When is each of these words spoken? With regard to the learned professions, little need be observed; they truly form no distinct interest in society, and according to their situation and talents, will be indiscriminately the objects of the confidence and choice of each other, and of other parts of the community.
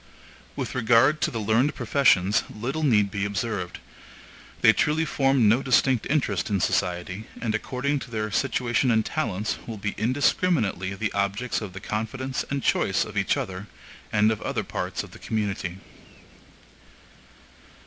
With 0.55 0.73
regard 0.73 1.21
to 1.21 1.29
the 1.29 1.37
learned 1.39 1.75
professions, 1.75 2.41
little 2.49 2.81
need 2.81 3.11
be 3.11 3.23
observed; 3.23 3.77
they 4.61 4.73
truly 4.73 5.05
form 5.05 5.47
no 5.47 5.61
distinct 5.61 6.07
interest 6.09 6.49
in 6.49 6.59
society, 6.59 7.25
and 7.39 7.53
according 7.53 7.99
to 7.99 8.09
their 8.09 8.31
situation 8.31 8.89
and 8.89 9.05
talents, 9.05 9.59
will 9.67 9.77
be 9.77 9.93
indiscriminately 9.99 10.95
the 10.95 11.11
objects 11.13 11.61
of 11.61 11.73
the 11.73 11.79
confidence 11.79 12.43
and 12.49 12.63
choice 12.63 13.05
of 13.05 13.15
each 13.15 13.37
other, 13.37 13.67
and 14.11 14.31
of 14.31 14.41
other 14.41 14.63
parts 14.63 15.03
of 15.03 15.11
the 15.11 15.19
community. 15.19 15.77